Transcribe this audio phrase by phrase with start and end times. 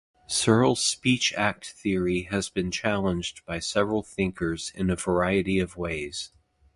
[0.25, 6.31] Searle's speech-act theory has been challenged by several thinkers in a variety of ways.